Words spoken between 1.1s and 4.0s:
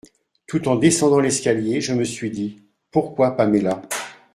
l’escalier, je me suis dit Pourquoi Paméla…